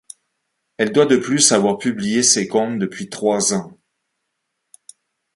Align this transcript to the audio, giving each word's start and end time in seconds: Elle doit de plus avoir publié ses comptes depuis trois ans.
Elle 0.77 0.93
doit 0.93 1.05
de 1.05 1.17
plus 1.17 1.51
avoir 1.51 1.77
publié 1.77 2.23
ses 2.23 2.47
comptes 2.47 2.79
depuis 2.79 3.07
trois 3.07 3.53
ans. 3.53 3.77